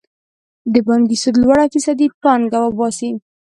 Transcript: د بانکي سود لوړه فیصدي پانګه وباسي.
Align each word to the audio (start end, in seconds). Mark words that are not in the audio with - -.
د 0.73 0.75
بانکي 0.87 1.17
سود 1.23 1.35
لوړه 1.43 1.65
فیصدي 1.73 2.07
پانګه 2.21 2.59
وباسي. 2.63 3.11